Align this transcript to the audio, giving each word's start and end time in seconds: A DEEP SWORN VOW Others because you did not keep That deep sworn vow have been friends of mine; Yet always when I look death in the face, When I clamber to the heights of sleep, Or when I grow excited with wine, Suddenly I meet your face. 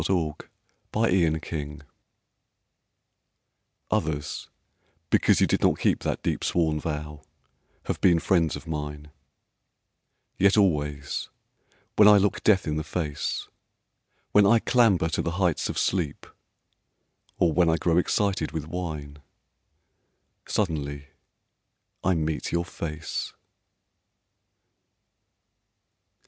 A 0.01 0.03
DEEP 0.03 0.49
SWORN 0.91 1.39
VOW 1.39 1.79
Others 3.91 4.49
because 5.11 5.39
you 5.39 5.45
did 5.45 5.61
not 5.61 5.77
keep 5.77 5.99
That 5.99 6.23
deep 6.23 6.43
sworn 6.43 6.79
vow 6.79 7.21
have 7.83 8.01
been 8.01 8.17
friends 8.17 8.55
of 8.55 8.65
mine; 8.65 9.11
Yet 10.39 10.57
always 10.57 11.29
when 11.97 12.07
I 12.07 12.17
look 12.17 12.41
death 12.41 12.65
in 12.65 12.77
the 12.77 12.83
face, 12.83 13.47
When 14.31 14.47
I 14.47 14.57
clamber 14.57 15.07
to 15.09 15.21
the 15.21 15.33
heights 15.37 15.69
of 15.69 15.77
sleep, 15.77 16.25
Or 17.37 17.53
when 17.53 17.69
I 17.69 17.77
grow 17.77 17.99
excited 17.99 18.53
with 18.53 18.65
wine, 18.67 19.19
Suddenly 20.47 21.09
I 22.03 22.15
meet 22.15 22.51
your 22.51 22.65
face. 22.65 23.35